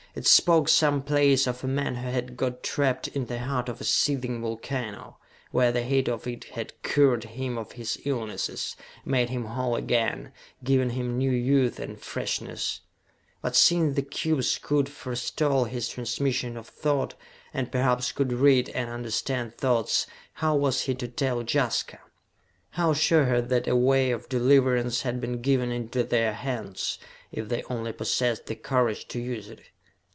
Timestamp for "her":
23.23-23.41